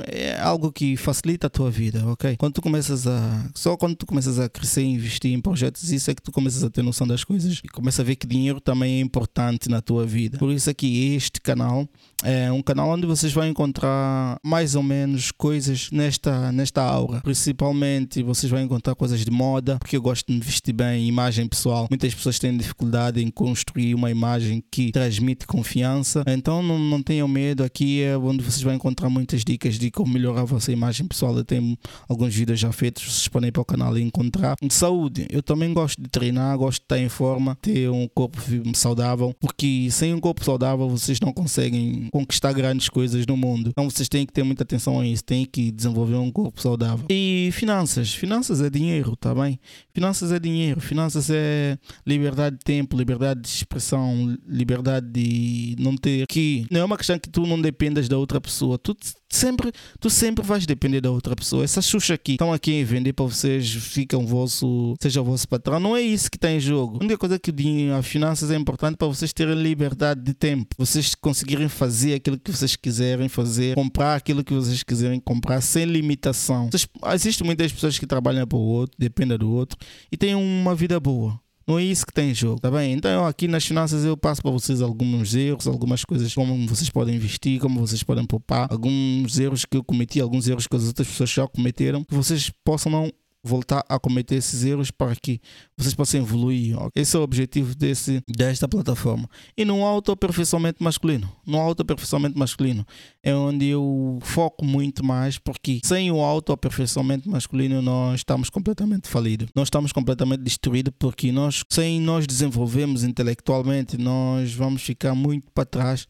é 0.06 0.38
algo 0.41 0.69
que 0.69 0.97
facilita 0.97 1.47
a 1.47 1.50
tua 1.50 1.71
vida, 1.71 2.06
ok? 2.06 2.35
Quando 2.35 2.56
tu 2.56 2.62
começas 2.62 3.07
a. 3.07 3.50
Só 3.56 3.77
quando 3.77 3.95
tu 3.95 4.06
começas 4.06 4.38
a 4.38 4.50
crescer 4.50 4.81
e 4.81 4.88
investir 4.88 5.31
em 5.31 5.39
projetos, 5.39 5.89
isso 5.94 6.12
é 6.12 6.13
que 6.13 6.21
tu 6.21 6.33
começas 6.33 6.62
a 6.62 6.69
ter 6.69 6.81
noção 6.81 7.07
das 7.07 7.23
coisas 7.23 7.62
e 7.63 7.69
começas 7.69 8.01
a 8.01 8.03
ver 8.03 8.18
que 8.18 8.27
dinheiro 8.27 8.59
também 8.59 8.95
é 8.95 9.00
importante 9.00 9.69
na 9.69 9.81
tua 9.81 10.06
vida. 10.06 10.38
Por 10.38 10.51
isso 10.51 10.69
aqui, 10.69 11.15
este 11.15 11.39
canal 11.39 11.88
é 12.21 12.51
um 12.51 12.62
canal 12.62 12.89
onde 12.89 13.06
vocês 13.06 13.31
vão 13.31 13.47
encontrar 13.47 14.38
mais 14.44 14.75
ou 14.75 14.83
menos 14.83 15.31
coisas 15.31 15.89
nesta 15.89 16.17
nesta, 16.18 16.52
nesta 16.52 16.81
aura. 16.81 17.22
Principalmente 17.22 18.24
vocês 18.24 18.52
vão 18.52 18.60
encontrar 18.60 18.96
coisas 18.96 19.24
de 19.24 19.31
moda, 19.31 19.78
porque 19.78 19.96
eu 19.96 20.02
gosto 20.02 20.28
de 20.28 20.34
me 20.34 20.40
vestir 20.40 20.74
bem, 20.74 21.08
imagem 21.08 21.48
pessoal. 21.48 21.88
Muitas 21.90 22.14
pessoas 22.14 22.40
têm 22.40 22.58
dificuldade 22.58 23.22
em 23.22 23.30
construir 23.30 23.94
uma 23.94 24.10
imagem 24.10 24.64
que 24.72 24.92
transmite 24.92 25.46
confiança. 25.46 26.24
Então 26.28 26.62
não, 26.62 26.80
não 26.80 27.02
tenham 27.02 27.28
medo, 27.28 27.64
aqui 27.64 28.02
é 28.02 28.18
onde 28.18 28.44
vocês 28.44 28.62
vão 28.62 28.74
encontrar 28.74 29.10
muitas 29.10 29.44
dicas 29.44 29.78
de 29.78 29.92
como 29.92 30.12
melhorar 30.12 30.42
a 30.42 30.46
vossa 30.46 30.72
imagem 30.72 31.08
pessoal. 31.08 31.36
Eu 31.38 31.46
tenho 31.46 31.78
alguns 32.08 32.34
vídeos 32.34 32.60
já 32.60 32.72
feitos, 32.72 33.04
vocês 33.04 33.28
podem 33.28 33.50
ir 33.50 33.52
para 33.52 33.62
o 33.62 33.66
canal 33.66 33.98
e 33.98 34.02
encontrar. 34.02 34.56
Saúde, 34.69 35.28
eu 35.30 35.42
também 35.42 35.74
gosto 35.74 36.02
de 36.02 36.10
treinar, 36.10 36.58
gosto 36.58 36.80
de 36.80 36.86
estar 36.86 37.00
em 37.00 37.10
forma, 37.10 37.58
ter 37.62 37.90
um 37.90 38.08
corpo 38.08 38.40
saudável, 38.75 39.34
porque 39.40 39.88
sem 39.92 40.14
um 40.14 40.19
corpo 40.19 40.44
saudável 40.44 40.90
vocês 40.90 41.19
não 41.19 41.34
conseguem 41.34 42.08
conquistar 42.12 42.54
grandes 42.54 42.90
coisas 42.90 43.25
no 43.25 43.38
mundo. 43.38 43.69
Então 43.69 43.90
vocês 43.90 44.08
têm 44.08 44.25
que 44.25 44.34
ter 44.34 44.44
muita 44.44 44.64
atenção 44.64 45.00
a 45.00 45.06
isso, 45.06 45.24
têm 45.24 45.46
que 45.46 45.72
desenvolver 45.72 46.06
desenvolver 46.07 46.15
um 46.15 46.31
corpo 46.31 46.62
saudável. 46.62 47.06
E 47.09 47.50
finanças, 47.51 48.13
finanças 48.13 48.62
é 48.62 48.69
dinheiro, 48.69 49.15
tá 49.15 49.36
bem? 49.36 49.59
Finanças 49.94 50.31
é 50.31 50.39
dinheiro, 50.39 50.80
finanças 50.80 51.30
é 51.30 51.77
liberdade 52.06 52.57
de 52.57 52.63
tempo, 52.63 52.98
liberdade 52.98 53.42
de 53.42 53.48
expressão, 53.48 54.38
liberdade 54.48 55.07
de 55.07 55.75
não 55.80 55.95
ter 55.95 56.25
que. 56.27 56.65
Não 56.71 56.81
é 56.81 56.86
uma 56.86 56.98
questão 56.98 57.19
que 57.19 57.30
tu 57.30 57.45
não 57.45 57.62
dependas 57.62 58.07
da 58.07 58.18
outra 58.18 58.40
pessoa. 58.40 58.78
Tu 58.78 58.95
sempre, 59.30 59.71
tu 59.99 60.09
sempre 60.09 60.44
vais 60.44 60.66
depender 60.66 61.02
da 61.02 61.11
outra 61.11 61.35
pessoa. 61.35 61.64
Essas 61.64 61.85
xuxa 61.85 62.14
aqui 62.14 62.33
estão 62.33 62.54
aqui 62.54 62.81
a 62.81 62.85
vender 62.85 63.14
para 63.14 63.26
vocês, 63.26 63.69
ficam 63.69 64.26
vosso, 64.26 64.95
seja 65.02 65.21
o 65.21 65.23
vosso 65.23 65.47
patrão. 65.47 65.80
Não 65.80 65.95
é 65.95 66.02
isso 66.02 66.30
que 66.30 66.37
está 66.37 66.52
em 66.52 66.59
jogo. 66.59 66.97
A 66.99 67.04
única 67.04 67.18
coisa 67.18 67.40
que 67.40 67.49
o 67.49 67.54
dinheiro, 67.54 67.95
as 67.95 68.06
finanças 68.06 68.52
é 68.52 68.56
importante 68.56 68.97
para 68.97 69.07
vocês 69.07 69.33
terem 69.33 69.56
liberdade 69.56 70.21
de 70.21 70.33
tempo. 70.33 70.76
Vocês 70.78 71.14
conseguirem 71.16 71.68
fazer 71.68 72.16
aquilo 72.16 72.40
que 72.40 72.52
vocês 72.52 72.76
quiserem 72.76 73.28
fazer, 73.28 73.76
comprar 73.76 74.16
aquilo 74.16 74.44
que 74.44 74.54
vocês 74.54 74.83
quiserem 74.83 75.19
comprar 75.19 75.61
sem 75.61 75.85
limitação. 75.87 76.69
Existem 77.13 77.45
muitas 77.45 77.71
pessoas 77.71 77.97
que 77.97 78.06
trabalham 78.06 78.45
para 78.45 78.57
o 78.57 78.61
outro, 78.61 78.95
dependem 78.99 79.37
do 79.37 79.49
outro 79.49 79.77
e 80.11 80.17
têm 80.17 80.35
uma 80.35 80.75
vida 80.75 80.99
boa. 80.99 81.39
Não 81.67 81.77
é 81.77 81.83
isso 81.83 82.06
que 82.06 82.13
tem 82.13 82.29
em 82.29 82.33
jogo, 82.33 82.61
tá 82.61 82.71
bem? 82.71 82.94
Então 82.94 83.25
aqui 83.25 83.45
nas 83.45 83.65
finanças 83.65 84.06
eu 84.06 84.15
passo 84.15 84.41
para 84.41 84.51
vocês 84.51 84.81
alguns 84.81 85.35
erros, 85.35 85.67
algumas 85.67 86.06
coisas 86.06 86.33
como 86.33 86.65
vocês 86.65 86.89
podem 86.89 87.15
investir, 87.15 87.59
como 87.59 87.85
vocês 87.85 88.01
podem 88.03 88.25
poupar, 88.25 88.71
alguns 88.71 89.37
erros 89.37 89.65
que 89.65 89.75
eu 89.75 89.83
cometi, 89.83 90.21
alguns 90.21 90.47
erros 90.47 90.65
que 90.65 90.75
as 90.77 90.85
outras 90.85 91.07
pessoas 91.09 91.29
já 91.29 91.45
cometeram, 91.45 92.06
que 92.06 92.15
vocês 92.15 92.49
possam 92.63 92.89
não 92.89 93.11
voltar 93.47 93.83
a 93.87 93.99
cometer 93.99 94.35
esses 94.35 94.63
erros 94.63 94.92
para 94.92 95.16
que 95.16 95.39
vocês 95.77 95.94
possam 95.94 96.19
evoluir. 96.21 96.75
Esse 96.95 97.16
é 97.16 97.19
o 97.19 97.23
objetivo 97.23 97.73
desse, 97.75 98.21
desta 98.27 98.68
plataforma. 98.68 99.30
E 99.57 99.63
no 99.63 99.85
autoaperfeiçoamento 99.85 100.83
masculino. 100.83 101.31
No 101.45 101.59
autoaperfeiçoamento 101.59 102.37
masculino 102.37 102.85
é 103.23 103.33
onde 103.33 103.68
eu 103.68 104.19
foco 104.21 104.66
muito 104.66 105.04
mais, 105.04 105.37
porque 105.37 105.80
sem 105.83 106.11
o 106.11 106.21
autoaperfeiçoamento 106.21 107.30
masculino 107.30 107.81
nós 107.81 108.19
estamos 108.19 108.49
completamente 108.49 109.07
falidos. 109.07 109.47
Nós 109.56 109.68
estamos 109.68 109.92
completamente 109.92 110.42
destruídos 110.42 110.94
porque 110.99 111.31
nós, 111.31 111.63
sem 111.69 111.99
nós 112.01 112.27
desenvolvermos 112.27 113.04
intelectualmente, 113.04 113.97
nós 113.97 114.54
vamos 114.54 114.81
ficar 114.81 115.16
muito 115.16 115.49
para 115.51 115.66
trás 115.66 116.07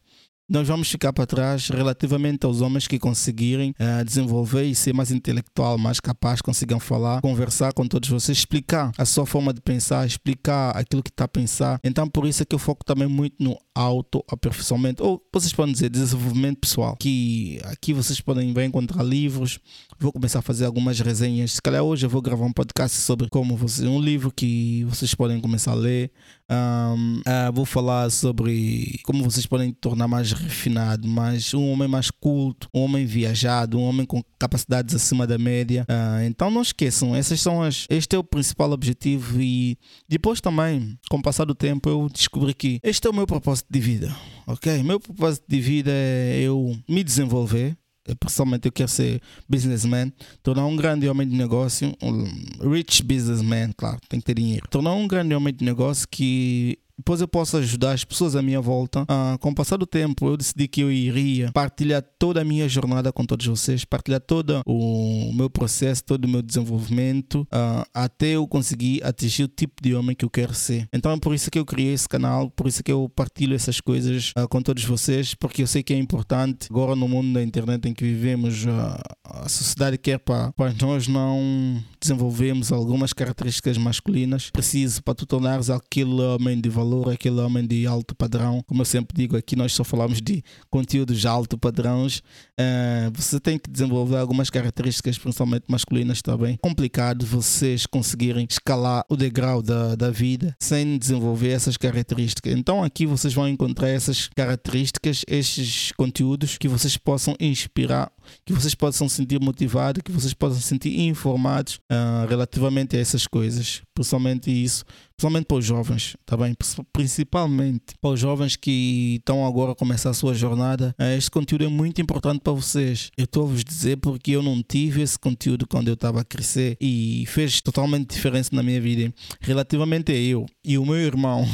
nós 0.48 0.66
vamos 0.66 0.88
ficar 0.90 1.12
para 1.12 1.26
trás 1.26 1.68
relativamente 1.68 2.46
aos 2.46 2.62
homens 2.62 2.86
que 2.86 2.98
conseguirem 2.98 3.72
uh, 3.72 4.04
desenvolver 4.04 4.64
e 4.64 4.74
ser 4.74 4.94
mais 4.94 5.10
intelectual, 5.10 5.76
mais 5.76 6.00
capaz, 6.00 6.40
consigam 6.40 6.80
falar, 6.80 7.20
conversar 7.20 7.72
com 7.74 7.86
todos 7.86 8.08
vocês, 8.08 8.38
explicar 8.38 8.90
a 8.96 9.04
sua 9.04 9.26
forma 9.26 9.52
de 9.52 9.60
pensar, 9.60 10.06
explicar 10.06 10.70
aquilo 10.70 11.02
que 11.02 11.10
está 11.10 11.24
a 11.24 11.28
pensar. 11.28 11.78
Então, 11.84 12.08
por 12.08 12.26
isso 12.26 12.42
é 12.42 12.46
que 12.46 12.54
eu 12.54 12.58
foco 12.58 12.84
também 12.84 13.06
muito 13.06 13.36
no 13.38 13.58
autoaperfeiçoamento, 13.74 15.04
ou 15.04 15.22
vocês 15.32 15.52
podem 15.52 15.72
dizer 15.72 15.90
desenvolvimento 15.90 16.58
pessoal, 16.60 16.96
que 16.98 17.60
aqui 17.64 17.92
vocês 17.92 18.20
podem 18.20 18.52
vai 18.52 18.64
encontrar 18.64 19.02
livros, 19.02 19.60
vou 20.00 20.12
começar 20.12 20.38
a 20.38 20.42
fazer 20.42 20.64
algumas 20.64 20.98
resenhas, 20.98 21.52
se 21.52 21.62
calhar 21.62 21.82
hoje 21.82 22.06
eu 22.06 22.10
vou 22.10 22.22
gravar 22.22 22.46
um 22.46 22.52
podcast 22.52 22.96
sobre 22.96 23.28
como 23.28 23.56
você, 23.56 23.86
um 23.86 24.00
livro 24.00 24.32
que 24.34 24.84
vocês 24.84 25.14
podem 25.14 25.40
começar 25.40 25.72
a 25.72 25.74
ler, 25.74 26.10
um, 26.50 27.18
uh, 27.18 27.22
ah, 27.26 27.50
vou 27.52 27.66
falar 27.66 28.10
sobre 28.10 28.98
como 29.04 29.22
vocês 29.22 29.46
podem 29.46 29.70
tornar 29.70 30.08
mais 30.08 30.32
refinado, 30.38 31.06
mais 31.06 31.52
um 31.54 31.70
homem 31.70 31.88
mais 31.88 32.10
culto, 32.10 32.68
um 32.74 32.80
homem 32.80 33.04
viajado, 33.04 33.78
um 33.78 33.82
homem 33.82 34.06
com 34.06 34.22
capacidades 34.38 34.94
acima 34.94 35.26
da 35.26 35.38
média. 35.38 35.84
Uh, 35.88 36.24
então 36.24 36.50
não 36.50 36.62
esqueçam, 36.62 37.14
essas 37.14 37.40
são 37.40 37.62
as. 37.62 37.86
Este 37.90 38.16
é 38.16 38.18
o 38.18 38.24
principal 38.24 38.70
objetivo 38.70 39.40
e 39.40 39.76
depois 40.08 40.40
também, 40.40 40.98
com 41.10 41.18
o 41.18 41.22
passar 41.22 41.44
do 41.44 41.54
tempo, 41.54 41.88
eu 41.88 42.08
descobri 42.08 42.54
que 42.54 42.80
este 42.82 43.06
é 43.06 43.10
o 43.10 43.14
meu 43.14 43.26
propósito 43.26 43.66
de 43.70 43.80
vida, 43.80 44.14
ok? 44.46 44.82
Meu 44.82 45.00
propósito 45.00 45.44
de 45.48 45.60
vida 45.60 45.90
é 45.92 46.40
eu 46.42 46.76
me 46.88 47.02
desenvolver. 47.02 47.76
Pessoalmente, 48.20 48.66
eu 48.66 48.72
quero 48.72 48.88
ser 48.88 49.20
businessman, 49.46 50.10
tornar 50.42 50.64
um 50.64 50.74
grande 50.74 51.06
homem 51.06 51.28
de 51.28 51.36
negócio, 51.36 51.94
um 52.02 52.70
rich 52.72 53.02
businessman, 53.02 53.70
claro, 53.76 53.98
tem 54.08 54.18
que 54.18 54.24
ter 54.24 54.34
dinheiro. 54.34 54.66
Tornar 54.70 54.94
um 54.94 55.06
grande 55.06 55.34
homem 55.34 55.52
de 55.52 55.62
negócio 55.62 56.08
que 56.10 56.78
depois 56.98 57.20
eu 57.20 57.28
posso 57.28 57.56
ajudar 57.56 57.92
as 57.92 58.04
pessoas 58.04 58.34
à 58.34 58.42
minha 58.42 58.60
volta. 58.60 59.04
Ah, 59.08 59.38
com 59.40 59.50
o 59.50 59.54
passar 59.54 59.76
do 59.76 59.86
tempo, 59.86 60.26
eu 60.26 60.36
decidi 60.36 60.66
que 60.66 60.80
eu 60.80 60.90
iria 60.90 61.52
partilhar 61.52 62.02
toda 62.18 62.40
a 62.40 62.44
minha 62.44 62.68
jornada 62.68 63.12
com 63.12 63.24
todos 63.24 63.46
vocês, 63.46 63.84
partilhar 63.84 64.20
todo 64.20 64.62
o 64.66 65.32
meu 65.32 65.48
processo, 65.48 66.02
todo 66.04 66.24
o 66.24 66.28
meu 66.28 66.42
desenvolvimento, 66.42 67.46
ah, 67.52 67.86
até 67.94 68.30
eu 68.30 68.46
conseguir 68.48 69.02
atingir 69.04 69.44
o 69.44 69.48
tipo 69.48 69.80
de 69.80 69.94
homem 69.94 70.16
que 70.16 70.24
eu 70.24 70.30
quero 70.30 70.52
ser. 70.52 70.88
Então 70.92 71.12
é 71.12 71.18
por 71.18 71.34
isso 71.34 71.50
que 71.50 71.58
eu 71.58 71.64
criei 71.64 71.94
esse 71.94 72.08
canal, 72.08 72.50
por 72.50 72.66
isso 72.66 72.82
que 72.82 72.90
eu 72.90 73.08
partilho 73.08 73.54
essas 73.54 73.80
coisas 73.80 74.32
ah, 74.34 74.48
com 74.48 74.60
todos 74.60 74.84
vocês, 74.84 75.34
porque 75.34 75.62
eu 75.62 75.66
sei 75.68 75.84
que 75.84 75.94
é 75.94 75.98
importante. 75.98 76.66
Agora, 76.68 76.96
no 76.96 77.06
mundo 77.06 77.32
da 77.32 77.42
internet 77.42 77.88
em 77.88 77.94
que 77.94 78.04
vivemos, 78.04 78.66
ah, 78.66 79.00
a 79.24 79.48
sociedade 79.48 79.96
quer 79.98 80.18
para, 80.18 80.52
para 80.52 80.74
nós 80.82 81.06
não 81.06 81.80
desenvolvermos 82.00 82.72
algumas 82.72 83.12
características 83.12 83.78
masculinas. 83.78 84.50
Preciso 84.50 85.02
para 85.02 85.14
tu 85.14 85.26
tornares 85.26 85.70
aquele 85.70 86.20
homem 86.22 86.60
de 86.60 86.68
valor 86.68 86.87
valor 86.88 87.12
aquele 87.12 87.40
homem 87.40 87.66
de 87.66 87.86
alto 87.86 88.14
padrão. 88.14 88.62
Como 88.66 88.80
eu 88.80 88.84
sempre 88.86 89.14
digo, 89.14 89.36
aqui 89.36 89.54
nós 89.54 89.72
só 89.72 89.84
falamos 89.84 90.22
de 90.22 90.42
conteúdos 90.70 91.26
alto 91.26 91.58
padrões. 91.58 92.18
Uh, 92.58 93.12
você 93.12 93.38
tem 93.38 93.58
que 93.58 93.70
desenvolver 93.70 94.16
algumas 94.16 94.48
características, 94.48 95.18
principalmente 95.18 95.64
masculinas 95.68 96.22
também. 96.22 96.56
Complicado 96.62 97.26
vocês 97.26 97.84
conseguirem 97.84 98.46
escalar 98.48 99.04
o 99.08 99.16
degrau 99.16 99.60
da, 99.60 99.94
da 99.94 100.10
vida 100.10 100.56
sem 100.58 100.98
desenvolver 100.98 101.50
essas 101.50 101.76
características. 101.76 102.54
Então 102.54 102.82
aqui 102.82 103.04
vocês 103.04 103.34
vão 103.34 103.46
encontrar 103.46 103.88
essas 103.88 104.28
características, 104.34 105.24
esses 105.28 105.92
conteúdos 105.92 106.56
que 106.56 106.68
vocês 106.68 106.96
possam 106.96 107.36
inspirar, 107.38 108.10
que 108.44 108.52
vocês 108.52 108.74
possam 108.74 109.08
sentir 109.08 109.40
motivados, 109.40 110.02
que 110.02 110.12
vocês 110.12 110.34
possam 110.34 110.60
sentir 110.60 111.00
informados 111.00 111.80
uh, 111.90 112.26
relativamente 112.28 112.96
a 112.96 113.00
essas 113.00 113.26
coisas. 113.26 113.82
Principalmente 113.94 114.50
isso 114.50 114.84
principalmente 115.18 115.46
para 115.46 115.56
os 115.56 115.64
jovens, 115.64 116.16
tá 116.24 116.36
bem? 116.36 116.54
Principalmente 116.92 117.96
para 118.00 118.10
os 118.10 118.20
jovens 118.20 118.54
que 118.54 119.16
estão 119.18 119.44
agora 119.44 119.72
a 119.72 119.74
começar 119.74 120.10
a 120.10 120.14
sua 120.14 120.32
jornada. 120.32 120.94
Eh, 120.96 121.16
este 121.16 121.28
conteúdo 121.28 121.64
é 121.64 121.68
muito 121.68 122.00
importante 122.00 122.40
para 122.40 122.52
vocês. 122.52 123.10
Eu 123.18 123.24
estou 123.24 123.44
a 123.44 123.48
vos 123.48 123.64
dizer 123.64 123.96
porque 123.96 124.30
eu 124.30 124.44
não 124.44 124.62
tive 124.62 125.02
esse 125.02 125.18
conteúdo 125.18 125.66
quando 125.66 125.88
eu 125.88 125.94
estava 125.94 126.20
a 126.20 126.24
crescer 126.24 126.76
e 126.80 127.24
fez 127.26 127.60
totalmente 127.60 128.14
diferença 128.14 128.50
na 128.52 128.62
minha 128.62 128.80
vida. 128.80 129.12
Relativamente 129.40 130.12
a 130.12 130.14
eu 130.14 130.46
e 130.64 130.78
o 130.78 130.86
meu 130.86 130.94
irmão, 130.94 131.44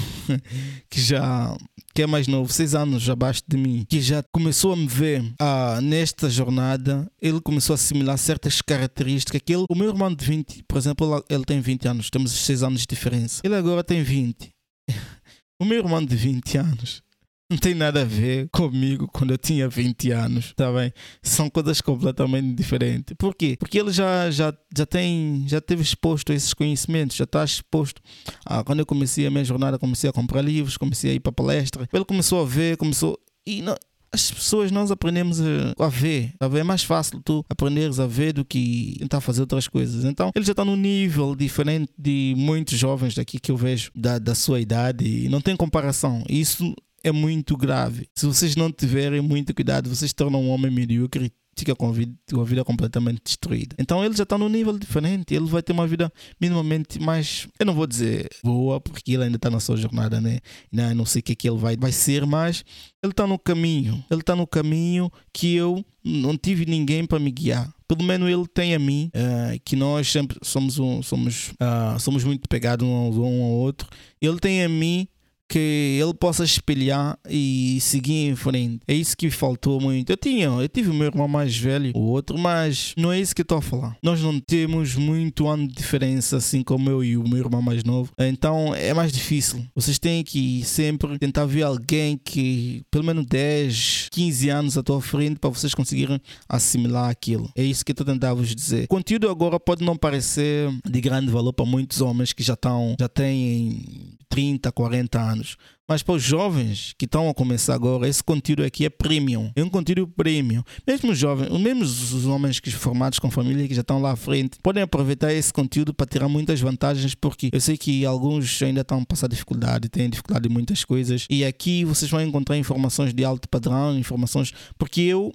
que 0.90 1.00
já 1.00 1.56
que 1.94 2.02
é 2.02 2.06
mais 2.06 2.26
novo, 2.26 2.52
seis 2.52 2.74
anos 2.74 3.08
abaixo 3.08 3.42
de 3.46 3.56
mim, 3.56 3.86
que 3.88 4.00
já 4.00 4.22
começou 4.32 4.72
a 4.72 4.76
me 4.76 4.86
ver 4.86 5.24
ah, 5.40 5.78
nesta 5.80 6.28
jornada, 6.28 7.08
ele 7.22 7.40
começou 7.40 7.74
a 7.74 7.76
assimilar 7.76 8.18
certas 8.18 8.60
características 8.60 9.40
que 9.44 9.54
ele, 9.54 9.64
o 9.70 9.74
meu 9.76 9.90
irmão 9.90 10.12
de 10.12 10.24
20, 10.24 10.64
por 10.68 10.76
exemplo, 10.76 11.24
ele 11.28 11.44
tem 11.44 11.60
20 11.60 11.86
anos, 11.88 12.10
temos 12.10 12.32
seis 12.32 12.62
anos 12.62 12.80
de 12.80 12.86
diferença. 12.88 13.40
Ele 13.44 13.54
agora 13.54 13.84
tem 13.84 14.02
20. 14.02 14.50
o 15.62 15.64
meu 15.64 15.78
irmão 15.78 16.04
de 16.04 16.16
20 16.16 16.58
anos 16.58 17.04
não 17.50 17.58
tem 17.58 17.74
nada 17.74 18.02
a 18.02 18.04
ver 18.04 18.48
comigo 18.50 19.08
quando 19.12 19.32
eu 19.32 19.38
tinha 19.38 19.68
20 19.68 20.10
anos, 20.10 20.52
tá 20.56 20.72
bem? 20.72 20.92
São 21.22 21.50
coisas 21.50 21.80
completamente 21.80 22.54
diferentes. 22.54 23.14
Por 23.18 23.34
quê? 23.34 23.56
Porque 23.58 23.78
ele 23.78 23.92
já, 23.92 24.30
já, 24.30 24.52
já 24.76 24.86
tem, 24.86 25.44
já 25.46 25.60
teve 25.60 25.82
exposto 25.82 26.32
a 26.32 26.34
esses 26.34 26.54
conhecimentos, 26.54 27.16
já 27.16 27.24
está 27.24 27.44
exposto. 27.44 28.00
Ah, 28.44 28.64
quando 28.64 28.80
eu 28.80 28.86
comecei 28.86 29.26
a 29.26 29.30
minha 29.30 29.44
jornada, 29.44 29.78
comecei 29.78 30.08
a 30.08 30.12
comprar 30.12 30.42
livros, 30.42 30.76
comecei 30.76 31.10
a 31.10 31.14
ir 31.14 31.20
para 31.20 31.32
palestra. 31.32 31.88
Ele 31.92 32.04
começou 32.04 32.40
a 32.40 32.46
ver, 32.46 32.76
começou. 32.76 33.18
E 33.46 33.60
não, 33.60 33.76
as 34.10 34.30
pessoas 34.30 34.70
nós 34.70 34.90
aprendemos 34.90 35.40
a, 35.40 35.84
a 35.84 35.88
ver. 35.88 36.32
A 36.40 36.48
ver 36.48 36.60
é 36.60 36.64
mais 36.64 36.82
fácil 36.82 37.20
tu 37.22 37.44
aprenderes 37.48 38.00
a 38.00 38.06
ver 38.06 38.32
do 38.32 38.44
que 38.44 38.96
tentar 39.00 39.20
fazer 39.20 39.42
outras 39.42 39.68
coisas. 39.68 40.04
Então 40.04 40.30
ele 40.34 40.44
já 40.44 40.52
está 40.52 40.64
num 40.64 40.76
nível 40.76 41.34
diferente 41.36 41.92
de 41.98 42.32
muitos 42.36 42.78
jovens 42.78 43.14
daqui 43.14 43.38
que 43.38 43.50
eu 43.50 43.56
vejo 43.56 43.90
da, 43.94 44.18
da 44.18 44.34
sua 44.34 44.60
idade 44.60 45.04
e 45.04 45.28
não 45.28 45.40
tem 45.40 45.54
comparação. 45.56 46.24
Isso 46.28 46.74
é 47.04 47.12
muito 47.12 47.56
grave. 47.56 48.08
Se 48.14 48.26
vocês 48.26 48.56
não 48.56 48.72
tiverem 48.72 49.20
muito 49.20 49.54
cuidado, 49.54 49.88
vocês 49.88 50.12
tornam 50.12 50.42
um 50.42 50.48
homem 50.48 50.70
medíocre 50.70 51.30
fica 51.56 51.74
com 51.74 51.88
a, 51.88 51.92
vida, 51.92 52.12
com 52.32 52.40
a 52.40 52.44
vida 52.44 52.64
completamente 52.64 53.22
destruída. 53.24 53.76
Então 53.78 54.04
ele 54.04 54.16
já 54.16 54.24
está 54.24 54.36
num 54.36 54.48
nível 54.48 54.76
diferente, 54.76 55.34
ele 55.34 55.46
vai 55.46 55.62
ter 55.62 55.72
uma 55.72 55.86
vida 55.86 56.12
minimamente 56.40 57.00
mais, 57.00 57.46
eu 57.58 57.66
não 57.66 57.74
vou 57.74 57.86
dizer 57.86 58.28
boa, 58.42 58.80
porque 58.80 59.12
ele 59.12 59.24
ainda 59.24 59.36
está 59.36 59.48
na 59.48 59.60
sua 59.60 59.76
jornada, 59.76 60.20
né? 60.20 60.40
Não, 60.70 61.06
sei 61.06 61.20
o 61.20 61.22
que 61.22 61.32
é 61.32 61.34
que 61.34 61.48
ele 61.48 61.58
vai, 61.58 61.76
vai 61.76 61.92
ser, 61.92 62.26
mas 62.26 62.64
ele 63.02 63.12
está 63.12 63.26
no 63.26 63.38
caminho, 63.38 64.04
ele 64.10 64.20
está 64.20 64.34
no 64.34 64.46
caminho 64.46 65.10
que 65.32 65.54
eu 65.54 65.84
não 66.04 66.36
tive 66.36 66.66
ninguém 66.66 67.06
para 67.06 67.18
me 67.18 67.30
guiar. 67.30 67.72
Pelo 67.86 68.02
menos 68.02 68.28
ele 68.28 68.46
tem 68.48 68.74
a 68.74 68.78
mim, 68.78 69.10
uh, 69.14 69.60
que 69.64 69.76
nós 69.76 70.10
sempre 70.10 70.38
somos, 70.42 70.78
um, 70.78 71.02
somos, 71.02 71.50
uh, 71.52 71.98
somos 72.00 72.24
muito 72.24 72.48
pegados 72.48 72.86
um, 72.86 72.90
um 72.90 73.42
ao 73.42 73.50
outro. 73.50 73.88
Ele 74.20 74.38
tem 74.38 74.64
a 74.64 74.68
mim 74.68 75.06
que 75.54 76.00
ele 76.02 76.12
possa 76.12 76.42
espelhar 76.42 77.16
e 77.30 77.78
seguir 77.80 78.26
em 78.26 78.34
frente. 78.34 78.80
É 78.88 78.92
isso 78.92 79.16
que 79.16 79.30
faltou 79.30 79.80
muito. 79.80 80.10
Eu 80.10 80.16
tinha, 80.16 80.46
eu 80.46 80.68
tive 80.68 80.90
o 80.90 80.94
meu 80.94 81.06
irmão 81.06 81.28
mais 81.28 81.56
velho, 81.56 81.92
o 81.94 82.00
outro, 82.00 82.36
mas 82.36 82.92
não 82.96 83.12
é 83.12 83.20
isso 83.20 83.32
que 83.32 83.42
estou 83.42 83.58
a 83.58 83.62
falar. 83.62 83.96
Nós 84.02 84.20
não 84.20 84.40
temos 84.40 84.96
muito 84.96 85.46
ano 85.46 85.68
de 85.68 85.74
diferença, 85.74 86.38
assim 86.38 86.64
como 86.64 86.90
eu 86.90 87.04
e 87.04 87.16
o 87.16 87.22
meu 87.22 87.38
irmão 87.38 87.62
mais 87.62 87.84
novo. 87.84 88.10
Então 88.18 88.74
é 88.74 88.92
mais 88.92 89.12
difícil. 89.12 89.64
Vocês 89.76 89.96
têm 89.96 90.24
que 90.24 90.64
sempre 90.64 91.16
tentar 91.20 91.46
ver 91.46 91.62
alguém 91.62 92.18
que 92.18 92.82
pelo 92.90 93.04
menos 93.04 93.24
10, 93.24 94.08
15 94.10 94.48
anos 94.48 94.76
à 94.76 94.82
tua 94.82 95.00
frente 95.00 95.38
para 95.38 95.50
vocês 95.50 95.72
conseguirem 95.72 96.20
assimilar 96.48 97.10
aquilo. 97.10 97.48
É 97.54 97.62
isso 97.62 97.84
que 97.84 97.92
eu 97.92 97.94
estou 97.94 98.06
tentando 98.06 98.34
vos 98.34 98.52
dizer. 98.52 98.86
O 98.86 98.88
conteúdo 98.88 99.30
agora 99.30 99.60
pode 99.60 99.84
não 99.84 99.96
parecer 99.96 100.68
de 100.84 101.00
grande 101.00 101.30
valor 101.30 101.52
para 101.52 101.64
muitos 101.64 102.00
homens 102.00 102.32
que 102.32 102.42
já 102.42 102.54
estão, 102.54 102.96
já 102.98 103.08
têm 103.08 104.16
30, 104.34 104.72
40 104.72 105.20
anos. 105.20 105.56
Mas 105.88 106.02
para 106.02 106.16
os 106.16 106.22
jovens 106.24 106.92
que 106.98 107.04
estão 107.04 107.28
a 107.28 107.34
começar 107.34 107.72
agora, 107.72 108.08
esse 108.08 108.24
conteúdo 108.24 108.64
aqui 108.64 108.84
é 108.84 108.90
premium. 108.90 109.52
É 109.54 109.62
um 109.62 109.68
conteúdo 109.68 110.08
premium. 110.08 110.64
Mesmo 110.84 111.12
os 111.12 111.18
jovens, 111.18 111.56
mesmo 111.60 111.84
os 111.84 112.26
homens 112.26 112.58
que 112.58 112.68
formados 112.72 113.20
com 113.20 113.30
família 113.30 113.68
que 113.68 113.74
já 113.74 113.82
estão 113.82 114.02
lá 114.02 114.10
à 114.10 114.16
frente, 114.16 114.58
podem 114.60 114.82
aproveitar 114.82 115.32
esse 115.32 115.52
conteúdo 115.52 115.94
para 115.94 116.06
tirar 116.06 116.28
muitas 116.28 116.60
vantagens, 116.60 117.14
porque 117.14 117.48
eu 117.52 117.60
sei 117.60 117.78
que 117.78 118.04
alguns 118.04 118.60
ainda 118.60 118.80
estão 118.80 119.02
a 119.02 119.06
passar 119.06 119.28
dificuldade, 119.28 119.88
têm 119.88 120.10
dificuldade 120.10 120.48
em 120.48 120.52
muitas 120.52 120.84
coisas. 120.84 121.26
E 121.30 121.44
aqui 121.44 121.84
vocês 121.84 122.10
vão 122.10 122.20
encontrar 122.20 122.56
informações 122.56 123.14
de 123.14 123.24
alto 123.24 123.48
padrão, 123.48 123.96
informações. 123.96 124.52
Porque 124.76 125.00
eu 125.00 125.32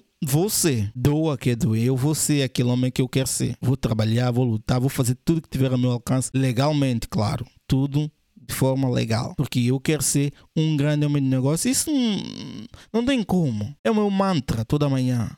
ser, 0.50 0.92
doa 0.94 1.38
que 1.38 1.56
doer, 1.56 1.84
eu 1.84 1.96
vou 1.96 2.14
ser 2.14 2.42
aquele 2.42 2.68
homem 2.68 2.90
que 2.90 3.00
eu 3.00 3.08
quero 3.08 3.28
ser. 3.28 3.56
Vou 3.62 3.78
trabalhar, 3.78 4.30
vou 4.30 4.44
lutar, 4.44 4.78
vou 4.78 4.90
fazer 4.90 5.16
tudo 5.24 5.40
que 5.40 5.48
tiver 5.48 5.72
ao 5.72 5.78
meu 5.78 5.92
alcance, 5.92 6.30
legalmente, 6.34 7.08
claro. 7.08 7.46
Tudo 7.66 8.10
de 8.50 8.56
forma 8.56 8.90
legal. 8.90 9.34
Porque 9.36 9.60
eu 9.60 9.80
quero 9.80 10.02
ser 10.02 10.32
um 10.54 10.76
grande 10.76 11.06
homem 11.06 11.22
de 11.22 11.28
negócio. 11.28 11.70
Isso 11.70 11.90
não, 11.90 12.66
não 12.92 13.06
tem 13.06 13.22
como. 13.22 13.74
É 13.82 13.90
o 13.90 13.94
meu 13.94 14.10
mantra 14.10 14.64
toda 14.64 14.88
manhã. 14.88 15.30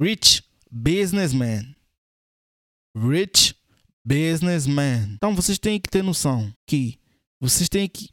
Rich 0.00 0.44
businessman. 0.70 1.74
Rich 2.96 3.56
businessman. 4.04 5.14
Então 5.14 5.34
vocês 5.34 5.58
têm 5.58 5.80
que 5.80 5.88
ter 5.88 6.02
noção 6.02 6.52
que 6.66 6.98
vocês 7.40 7.68
têm 7.68 7.88
que 7.88 8.10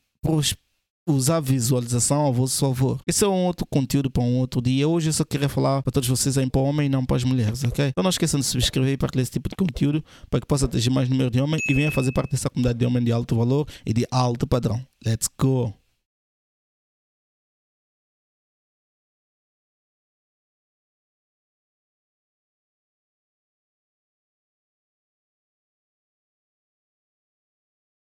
usar 1.08 1.40
visualização 1.40 2.28
a 2.28 2.32
vosso 2.32 2.60
favor. 2.60 3.00
Esse 3.06 3.24
é 3.24 3.28
um 3.28 3.46
outro 3.46 3.66
conteúdo 3.70 4.10
para 4.10 4.24
um 4.24 4.38
outro 4.38 4.62
dia. 4.62 4.88
Hoje 4.88 5.10
eu 5.10 5.14
só 5.14 5.24
queria 5.24 5.50
falar 5.50 5.82
para 5.82 5.92
todos 5.92 6.08
vocês 6.08 6.38
em 6.38 6.48
para 6.48 6.62
homem 6.62 6.86
e 6.86 6.90
não 6.90 7.06
para 7.06 7.18
as 7.18 7.24
mulheres, 7.24 7.64
ok? 7.64 7.88
Então 7.88 8.04
não 8.04 8.10
esqueçam 8.10 8.40
de 8.40 8.46
se 8.46 8.58
e 8.58 8.98
partilhar 8.98 9.24
esse 9.24 9.32
tipo 9.32 9.50
de 9.50 9.56
conteúdo 9.56 10.04
para 10.30 10.40
que 10.40 10.48
possa 10.48 10.66
atingir 10.66 10.90
mais 10.90 11.10
número 11.10 11.30
de 11.30 11.42
homens 11.42 11.62
e 11.70 11.74
venha 11.74 11.92
fazer 11.92 12.12
parte 12.12 12.32
dessa 12.32 12.50
comunidade 12.50 12.80
de 12.80 12.86
homem 12.86 13.04
de 13.04 13.12
alto 13.12 13.36
valor 13.36 13.68
e 13.86 13.94
de 13.94 14.06
alto 14.12 14.48
padrão. 14.48 14.82
Let's 15.06 15.30
go! 15.40 15.83